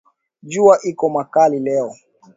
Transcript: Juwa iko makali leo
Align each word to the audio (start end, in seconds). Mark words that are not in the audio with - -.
Juwa 0.49 0.75
iko 0.91 1.09
makali 1.09 1.59
leo 1.59 1.93